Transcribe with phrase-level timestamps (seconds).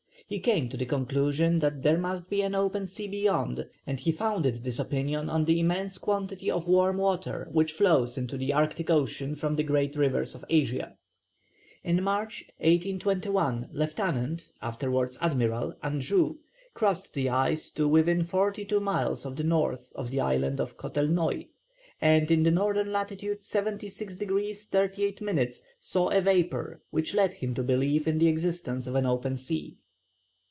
[0.27, 4.13] He came to the conclusion that there must be an open sea beyond, and he
[4.13, 8.89] founded this opinion on the immense quantity of warm water which flows into the Arctic
[8.89, 10.95] Ocean from the great rivers of Asia.
[11.83, 16.37] In March, 1821, Lieutenant (afterwards Admiral) Anjou
[16.73, 20.77] crossed the ice to within forty two miles of the north of the island of
[20.77, 21.49] Kotelnoï,
[21.99, 22.55] and in N.
[22.55, 23.11] lat.
[23.41, 28.87] 76 degrees 38 minutes saw a vapour which led him to believe in the existence
[28.87, 29.75] of an open sea.